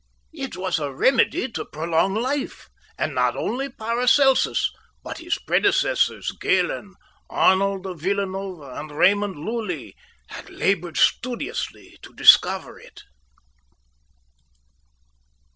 It 0.33 0.57
was 0.57 0.79
a 0.79 0.91
remedy 0.91 1.47
to 1.51 1.63
prolong 1.63 2.15
life, 2.15 2.69
and 2.97 3.13
not 3.13 3.35
only 3.37 3.69
Paracelsus, 3.69 4.71
but 5.03 5.19
his 5.19 5.37
predecessors 5.37 6.31
Galen, 6.41 6.95
Arnold 7.29 7.85
of 7.85 7.99
Villanova, 7.99 8.71
and 8.79 8.89
Raymond 8.91 9.35
Lulli, 9.35 9.93
had 10.29 10.49
laboured 10.49 10.97
studiously 10.97 11.99
to 12.01 12.15
discover 12.15 12.79
it." 12.79 13.03